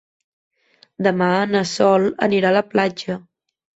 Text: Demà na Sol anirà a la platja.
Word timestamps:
Demà 1.07 1.29
na 1.51 1.61
Sol 1.73 2.07
anirà 2.29 2.51
a 2.53 2.57
la 2.59 2.67
platja. 2.73 3.19